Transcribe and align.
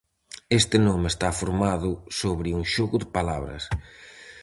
Este 0.59 0.77
nome 0.87 1.07
está 1.13 1.27
formado 1.41 1.91
sobre 2.21 2.49
un 2.59 2.63
xogo 2.73 2.95
de 2.99 3.07
palabras. 3.17 3.63